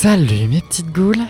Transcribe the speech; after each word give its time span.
Salut 0.00 0.46
mes 0.46 0.60
petites 0.60 0.92
goules 0.92 1.24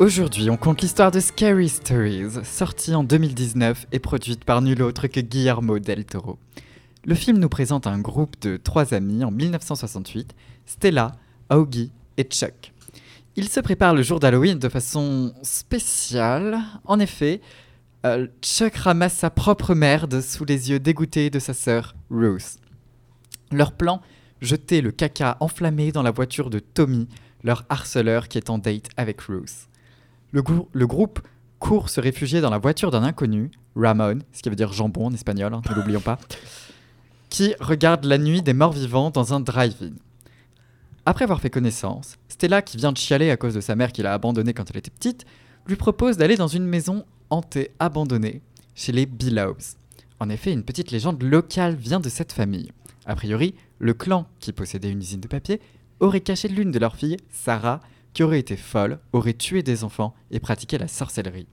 Aujourd'hui, 0.00 0.50
on 0.50 0.56
compte 0.56 0.82
l'histoire 0.82 1.12
de 1.12 1.20
Scary 1.20 1.68
Stories, 1.68 2.42
sortie 2.42 2.92
en 2.92 3.04
2019 3.04 3.86
et 3.92 4.00
produite 4.00 4.44
par 4.44 4.60
nul 4.60 4.82
autre 4.82 5.06
que 5.06 5.20
Guillermo 5.20 5.78
del 5.78 6.04
Toro. 6.04 6.36
Le 7.04 7.14
film 7.14 7.38
nous 7.38 7.48
présente 7.48 7.86
un 7.86 8.00
groupe 8.00 8.34
de 8.40 8.56
trois 8.56 8.92
amis 8.92 9.22
en 9.22 9.30
1968, 9.30 10.34
Stella, 10.66 11.12
Augie 11.48 11.92
et 12.16 12.24
Chuck. 12.24 12.72
Ils 13.36 13.48
se 13.48 13.60
préparent 13.60 13.94
le 13.94 14.02
jour 14.02 14.18
d'Halloween 14.18 14.58
de 14.58 14.68
façon 14.68 15.32
spéciale. 15.44 16.58
En 16.86 16.98
effet, 16.98 17.40
euh, 18.04 18.26
Chuck 18.42 18.74
ramasse 18.74 19.14
sa 19.14 19.30
propre 19.30 19.76
merde 19.76 20.22
sous 20.22 20.44
les 20.44 20.70
yeux 20.70 20.80
dégoûtés 20.80 21.30
de 21.30 21.38
sa 21.38 21.54
sœur, 21.54 21.94
Ruth. 22.10 22.56
Leur 23.52 23.70
plan 23.70 24.02
Jeter 24.40 24.80
le 24.82 24.92
caca 24.92 25.36
enflammé 25.40 25.90
dans 25.90 26.02
la 26.02 26.10
voiture 26.10 26.50
de 26.50 26.60
Tommy, 26.60 27.08
leur 27.44 27.64
harceleur 27.68 28.28
qui 28.28 28.38
est 28.38 28.50
en 28.50 28.58
date 28.58 28.88
avec 28.96 29.20
Ruth. 29.22 29.68
Le, 30.32 30.42
grou- 30.42 30.68
le 30.72 30.86
groupe 30.86 31.20
court 31.58 31.88
se 31.88 32.00
réfugier 32.00 32.40
dans 32.40 32.50
la 32.50 32.58
voiture 32.58 32.90
d'un 32.90 33.02
inconnu, 33.02 33.50
Ramon, 33.76 34.20
ce 34.32 34.42
qui 34.42 34.48
veut 34.48 34.56
dire 34.56 34.72
jambon 34.72 35.06
en 35.06 35.12
espagnol, 35.14 35.52
hein, 35.54 35.62
ne 35.68 35.74
l'oublions 35.74 36.00
pas, 36.00 36.18
qui 37.30 37.54
regarde 37.60 38.04
la 38.04 38.18
nuit 38.18 38.42
des 38.42 38.52
morts 38.54 38.72
vivants 38.72 39.10
dans 39.10 39.34
un 39.34 39.40
drive-in. 39.40 39.92
Après 41.06 41.24
avoir 41.24 41.40
fait 41.40 41.50
connaissance, 41.50 42.16
Stella, 42.28 42.60
qui 42.62 42.76
vient 42.76 42.92
de 42.92 42.98
chialer 42.98 43.30
à 43.30 43.36
cause 43.36 43.54
de 43.54 43.60
sa 43.60 43.76
mère 43.76 43.92
qui 43.92 44.02
l'a 44.02 44.12
abandonnée 44.14 44.52
quand 44.52 44.70
elle 44.70 44.76
était 44.76 44.90
petite, 44.90 45.24
lui 45.66 45.76
propose 45.76 46.16
d'aller 46.16 46.36
dans 46.36 46.48
une 46.48 46.64
maison 46.64 47.04
hantée 47.30 47.70
abandonnée 47.78 48.42
chez 48.74 48.92
les 48.92 49.06
Billows. 49.06 49.56
En 50.20 50.28
effet, 50.28 50.52
une 50.52 50.64
petite 50.64 50.90
légende 50.90 51.22
locale 51.22 51.76
vient 51.76 52.00
de 52.00 52.08
cette 52.08 52.32
famille. 52.32 52.72
A 53.06 53.14
priori, 53.14 53.54
le 53.78 53.94
clan 53.94 54.26
qui 54.40 54.52
possédait 54.52 54.90
une 54.90 54.98
usine 55.00 55.20
de 55.20 55.28
papier 55.28 55.60
aurait 56.00 56.20
caché 56.20 56.48
l'une 56.48 56.70
de 56.70 56.78
leurs 56.78 56.96
filles, 56.96 57.16
Sarah, 57.30 57.80
qui 58.12 58.22
aurait 58.22 58.40
été 58.40 58.56
folle, 58.56 58.98
aurait 59.12 59.34
tué 59.34 59.62
des 59.62 59.84
enfants 59.84 60.14
et 60.30 60.40
pratiqué 60.40 60.78
la 60.78 60.88
sorcellerie. 60.88 61.46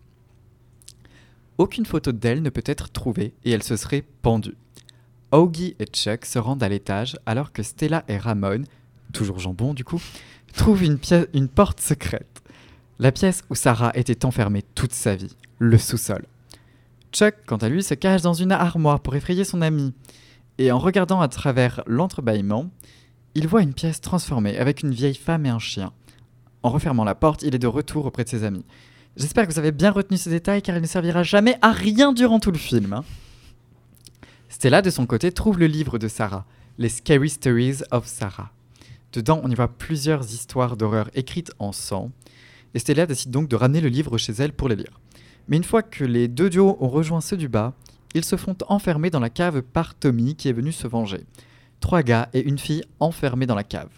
Aucune 1.57 1.85
photo 1.85 2.11
d'elle 2.11 2.41
ne 2.41 2.49
peut 2.49 2.63
être 2.65 2.91
trouvée 2.91 3.33
et 3.43 3.51
elle 3.51 3.63
se 3.63 3.77
serait 3.77 4.03
pendue. 4.21 4.57
Augie 5.31 5.75
et 5.79 5.85
Chuck 5.85 6.25
se 6.25 6.39
rendent 6.39 6.63
à 6.63 6.69
l'étage 6.69 7.17
alors 7.25 7.51
que 7.51 7.63
Stella 7.63 8.03
et 8.07 8.17
Ramon, 8.17 8.63
toujours 9.13 9.39
jambon 9.39 9.73
du 9.73 9.83
coup, 9.83 10.01
trouvent 10.53 10.83
une, 10.83 10.99
une 11.33 11.47
porte 11.47 11.79
secrète. 11.79 12.41
La 12.99 13.11
pièce 13.11 13.43
où 13.49 13.55
Sarah 13.55 13.91
était 13.95 14.25
enfermée 14.25 14.63
toute 14.75 14.93
sa 14.93 15.15
vie, 15.15 15.35
le 15.59 15.77
sous-sol. 15.77 16.25
Chuck, 17.11 17.35
quant 17.45 17.57
à 17.57 17.69
lui, 17.69 17.83
se 17.83 17.93
cache 17.93 18.21
dans 18.21 18.33
une 18.33 18.51
armoire 18.51 18.99
pour 18.99 19.15
effrayer 19.15 19.43
son 19.43 19.61
ami. 19.61 19.93
Et 20.57 20.71
en 20.71 20.79
regardant 20.79 21.21
à 21.21 21.27
travers 21.27 21.81
l'entrebâillement, 21.87 22.69
il 23.35 23.47
voit 23.47 23.61
une 23.61 23.73
pièce 23.73 23.99
transformée 23.99 24.57
avec 24.57 24.81
une 24.81 24.93
vieille 24.93 25.15
femme 25.15 25.45
et 25.45 25.49
un 25.49 25.59
chien. 25.59 25.91
En 26.63 26.69
refermant 26.69 27.03
la 27.03 27.15
porte, 27.15 27.43
il 27.43 27.53
est 27.53 27.59
de 27.59 27.67
retour 27.67 28.05
auprès 28.05 28.23
de 28.23 28.29
ses 28.29 28.43
amis. 28.43 28.65
J'espère 29.17 29.45
que 29.45 29.51
vous 29.51 29.59
avez 29.59 29.73
bien 29.73 29.91
retenu 29.91 30.17
ce 30.17 30.29
détail 30.29 30.61
car 30.61 30.75
il 30.75 30.81
ne 30.81 30.87
servira 30.87 31.21
jamais 31.23 31.57
à 31.61 31.71
rien 31.71 32.13
durant 32.13 32.39
tout 32.39 32.51
le 32.51 32.57
film. 32.57 32.93
hein. 32.93 33.03
Stella, 34.47 34.81
de 34.81 34.89
son 34.89 35.05
côté, 35.05 35.33
trouve 35.33 35.59
le 35.59 35.67
livre 35.67 35.99
de 35.99 36.07
Sarah, 36.07 36.45
Les 36.77 36.87
Scary 36.87 37.29
Stories 37.29 37.79
of 37.91 38.07
Sarah. 38.07 38.51
Dedans, 39.11 39.41
on 39.43 39.51
y 39.51 39.55
voit 39.55 39.67
plusieurs 39.67 40.23
histoires 40.23 40.77
d'horreur 40.77 41.09
écrites 41.13 41.51
en 41.59 41.73
sang. 41.73 42.11
Et 42.73 42.79
Stella 42.79 43.05
décide 43.05 43.31
donc 43.31 43.49
de 43.49 43.55
ramener 43.57 43.81
le 43.81 43.89
livre 43.89 44.17
chez 44.17 44.33
elle 44.33 44.53
pour 44.53 44.69
les 44.69 44.75
lire. 44.77 44.99
Mais 45.49 45.57
une 45.57 45.63
fois 45.63 45.83
que 45.83 46.05
les 46.05 46.29
deux 46.29 46.49
duos 46.49 46.77
ont 46.79 46.89
rejoint 46.89 47.21
ceux 47.21 47.37
du 47.37 47.49
bas, 47.49 47.73
ils 48.13 48.25
se 48.25 48.37
font 48.37 48.55
enfermer 48.69 49.09
dans 49.09 49.19
la 49.19 49.29
cave 49.29 49.61
par 49.61 49.93
Tommy 49.93 50.35
qui 50.35 50.47
est 50.47 50.53
venu 50.53 50.71
se 50.71 50.87
venger. 50.87 51.25
Trois 51.79 52.03
gars 52.03 52.29
et 52.33 52.41
une 52.41 52.57
fille 52.57 52.83
enfermés 52.99 53.45
dans 53.45 53.55
la 53.55 53.63
cave. 53.63 53.89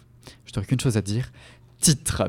Je 0.44 0.52
n'aurais 0.54 0.66
qu'une 0.66 0.80
chose 0.80 0.96
à 0.96 1.02
dire. 1.02 1.30
Titre. 1.80 2.28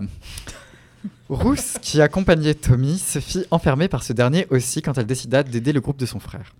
Rousse, 1.29 1.78
qui 1.81 2.01
accompagnait 2.01 2.53
Tommy, 2.56 2.97
se 2.97 3.19
fit 3.19 3.46
enfermer 3.51 3.88
par 3.88 4.03
ce 4.03 4.13
dernier 4.13 4.47
aussi 4.50 4.81
quand 4.81 4.97
elle 4.97 5.06
décida 5.06 5.44
d'aider 5.44 5.73
le 5.73 5.81
groupe 5.81 5.97
de 5.97 6.06
son 6.06 6.19
frère. 6.19 6.56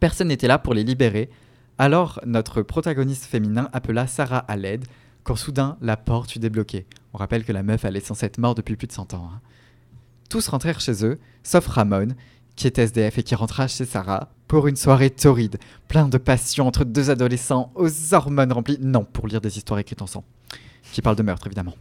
Personne 0.00 0.28
n'était 0.28 0.48
là 0.48 0.58
pour 0.58 0.74
les 0.74 0.82
libérer, 0.82 1.30
alors 1.78 2.20
notre 2.26 2.62
protagoniste 2.62 3.24
féminin 3.24 3.68
appela 3.72 4.06
Sarah 4.06 4.38
à 4.38 4.56
l'aide, 4.56 4.84
quand 5.24 5.36
soudain 5.36 5.76
la 5.80 5.96
porte 5.96 6.32
fut 6.32 6.38
débloquée. 6.38 6.86
On 7.12 7.18
rappelle 7.18 7.44
que 7.44 7.52
la 7.52 7.62
meuf 7.62 7.84
est 7.84 8.00
censée 8.00 8.26
être 8.26 8.38
morte 8.38 8.56
depuis 8.56 8.76
plus 8.76 8.88
de 8.88 8.92
100 8.92 9.14
ans. 9.14 9.30
hein. 9.32 9.40
Tous 10.28 10.48
rentrèrent 10.48 10.80
chez 10.80 11.04
eux, 11.04 11.20
sauf 11.42 11.66
Ramon, 11.66 12.08
qui 12.56 12.66
est 12.66 12.78
SDF 12.78 13.18
et 13.18 13.22
qui 13.22 13.34
rentra 13.34 13.68
chez 13.68 13.84
Sarah 13.84 14.28
pour 14.48 14.68
une 14.68 14.76
soirée 14.76 15.10
torride, 15.10 15.58
plein 15.88 16.08
de 16.08 16.18
passion 16.18 16.66
entre 16.66 16.84
deux 16.84 17.10
adolescents 17.10 17.72
aux 17.74 18.14
hormones 18.14 18.52
remplies. 18.52 18.78
Non, 18.80 19.04
pour 19.04 19.26
lire 19.26 19.40
des 19.40 19.56
histoires 19.56 19.80
écrites 19.80 20.02
en 20.02 20.06
sang, 20.06 20.24
qui 20.92 21.00
parlent 21.00 21.16
de 21.16 21.22
meurtre 21.22 21.46
évidemment. 21.46 21.74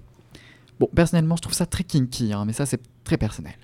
Bon, 0.80 0.90
personnellement, 0.96 1.36
je 1.36 1.42
trouve 1.42 1.54
ça 1.54 1.66
très 1.66 1.84
kinky, 1.84 2.34
hein, 2.34 2.46
mais 2.46 2.54
ça 2.54 2.66
c'est 2.66 2.82
très 3.04 3.18
personnel. 3.18 3.56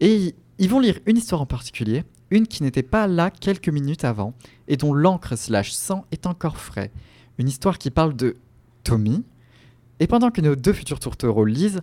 Et 0.00 0.34
ils 0.58 0.68
vont 0.68 0.80
lire 0.80 0.98
une 1.06 1.16
histoire 1.16 1.40
en 1.40 1.46
particulier, 1.46 2.04
une 2.30 2.46
qui 2.46 2.62
n'était 2.62 2.82
pas 2.82 3.06
là 3.06 3.30
quelques 3.30 3.68
minutes 3.68 4.04
avant, 4.04 4.34
et 4.68 4.76
dont 4.76 4.92
l'encre 4.92 5.36
slash 5.36 5.72
sang 5.72 6.04
est 6.12 6.26
encore 6.26 6.58
frais. 6.58 6.90
Une 7.38 7.48
histoire 7.48 7.78
qui 7.78 7.90
parle 7.90 8.16
de 8.16 8.36
Tommy. 8.84 9.24
Et 10.00 10.06
pendant 10.06 10.30
que 10.30 10.40
nos 10.40 10.56
deux 10.56 10.72
futurs 10.72 11.00
tourtereaux 11.00 11.44
lisent, 11.44 11.80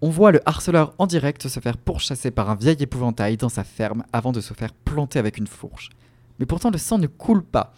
on 0.00 0.10
voit 0.10 0.32
le 0.32 0.40
harceleur 0.46 0.94
en 0.98 1.06
direct 1.06 1.48
se 1.48 1.60
faire 1.60 1.76
pourchasser 1.76 2.30
par 2.30 2.50
un 2.50 2.56
vieil 2.56 2.76
épouvantail 2.80 3.36
dans 3.36 3.48
sa 3.48 3.64
ferme 3.64 4.04
avant 4.12 4.32
de 4.32 4.40
se 4.40 4.54
faire 4.54 4.72
planter 4.72 5.18
avec 5.18 5.38
une 5.38 5.46
fourche. 5.46 5.90
Mais 6.38 6.46
pourtant 6.46 6.70
le 6.70 6.78
sang 6.78 6.98
ne 6.98 7.06
coule 7.06 7.44
pas. 7.44 7.74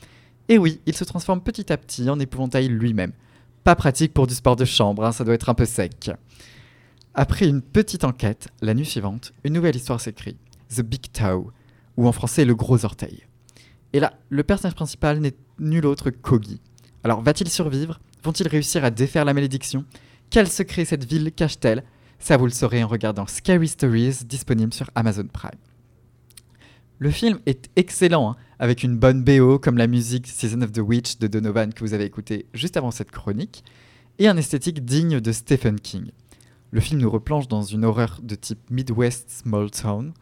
Et 0.49 0.59
oui, 0.59 0.81
il 0.87 0.95
se 0.95 1.05
transforme 1.05 1.41
petit 1.41 1.73
à 1.73 1.77
petit 1.77 2.09
en 2.09 2.19
épouvantail 2.19 2.69
lui-même. 2.69 3.13
Pas 3.65 3.75
pratique 3.77 4.15
pour 4.15 4.27
du 4.27 4.35
sport 4.35 4.57
de 4.57 4.65
chambre, 4.65 5.05
hein, 5.05 5.13
ça 5.13 5.25
doit 5.25 5.35
être 5.35 5.49
un 5.49 5.55
peu 5.55 5.65
sec. 5.65 6.11
Après 7.15 7.49
une 7.49 7.63
petite 7.63 8.05
enquête, 8.05 8.49
la 8.61 8.75
nuit 8.75 8.87
suivante, 8.87 9.33
une 9.45 9.55
nouvelle 9.55 9.77
histoire 9.77 10.01
s'écrit. 10.01 10.37
The 10.75 10.83
Big 10.83 11.11
Toe, 11.13 11.51
ou 11.97 12.07
en 12.07 12.13
français 12.13 12.45
le 12.45 12.55
gros 12.55 12.85
orteil. 12.85 13.25
Et 13.93 14.01
là, 14.01 14.15
le 14.29 14.43
personnage 14.43 14.75
principal 14.75 15.21
n'est 15.21 15.35
nul 15.59 15.87
autre 15.87 16.11
qu'Ogi. 16.11 16.61
Alors 17.05 17.23
va-t-il 17.23 17.49
survivre? 17.49 18.01
Vont-ils 18.23 18.49
réussir 18.49 18.85
à 18.85 18.91
défaire 18.91 19.25
la 19.25 19.35
malédiction? 19.35 19.85
Quel 20.29 20.49
secret 20.49 20.85
cette 20.85 21.05
ville 21.05 21.33
cache-t-elle? 21.33 21.85
Ça 22.19 22.37
vous 22.37 22.47
le 22.47 22.51
saurez 22.51 22.83
en 22.83 22.89
regardant 22.89 23.27
Scary 23.27 23.69
Stories, 23.69 24.25
disponible 24.25 24.73
sur 24.73 24.91
Amazon 24.95 25.27
Prime. 25.33 25.51
Le 26.99 27.11
film 27.11 27.39
est 27.45 27.69
excellent, 27.77 28.31
hein, 28.31 28.37
avec 28.59 28.83
une 28.83 28.97
bonne 28.97 29.23
BO 29.23 29.59
comme 29.59 29.77
la 29.77 29.87
musique 29.87 30.27
Season 30.27 30.63
of 30.63 30.73
the 30.73 30.79
Witch 30.79 31.19
de 31.19 31.27
Donovan 31.27 31.75
que 31.75 31.85
vous 31.85 31.93
avez 31.93 32.05
écouté 32.05 32.47
juste 32.55 32.77
avant 32.79 32.91
cette 32.91 33.11
chronique, 33.11 33.65
et 34.19 34.29
un 34.29 34.37
esthétique 34.39 34.85
digne 34.85 35.21
de 35.21 35.33
Stephen 35.33 35.79
King. 35.79 36.11
Le 36.71 36.81
film 36.81 37.01
nous 37.01 37.11
replonge 37.11 37.49
dans 37.49 37.63
une 37.63 37.85
horreur 37.85 38.19
de 38.23 38.35
type 38.35 38.71
Midwest 38.71 39.31
Small 39.31 39.71
Town. 39.71 40.15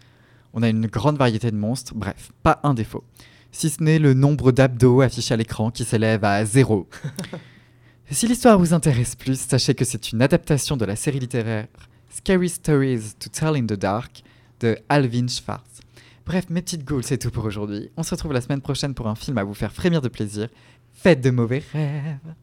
On 0.53 0.63
a 0.63 0.69
une 0.69 0.87
grande 0.87 1.17
variété 1.17 1.51
de 1.51 1.57
monstres, 1.57 1.95
bref, 1.95 2.33
pas 2.43 2.61
un 2.65 2.75
défaut. 2.75 3.05
Si 3.53 3.71
ce 3.71 3.83
n'est 3.83 4.01
le 4.01 4.15
nombre 4.15 4.51
d'abdos 4.51 5.01
affichés 5.01 5.35
à 5.35 5.37
l'écran 5.37 5.71
qui 5.71 5.85
s'élève 5.85 6.25
à 6.25 6.45
zéro. 6.45 6.89
si 8.11 8.27
l'histoire 8.27 8.59
vous 8.59 8.75
intéresse 8.75 9.17
plus, 9.17 9.41
sachez 9.41 9.75
que 9.75 9.85
c'est 9.85 10.13
une 10.13 10.23
adaptation 10.23 10.77
de 10.77 10.85
la 10.85 10.97
série 10.97 11.19
littéraire 11.19 11.69
Scary 12.11 12.49
Stories 12.49 13.15
to 13.19 13.29
Tell 13.31 13.57
in 13.57 13.67
the 13.67 13.79
Dark 13.79 14.23
de 14.61 14.79
Alvin 14.89 15.27
Schwartz. 15.27 15.81
Bref, 16.27 16.47
mes 16.49 16.63
petites 16.63 16.85
ghouls, 16.85 17.03
c'est 17.03 17.19
tout 17.19 17.31
pour 17.31 17.45
aujourd'hui. 17.45 17.91
On 17.97 18.03
se 18.03 18.15
retrouve 18.15 18.33
la 18.33 18.41
semaine 18.41 18.61
prochaine 18.61 18.95
pour 18.95 19.09
un 19.09 19.15
film 19.15 19.37
à 19.39 19.45
vous 19.45 19.55
faire 19.55 19.73
frémir 19.73 20.01
de 20.01 20.09
plaisir. 20.09 20.49
Faites 20.93 21.21
de 21.21 21.31
mauvais 21.31 21.63
rêves 21.73 22.35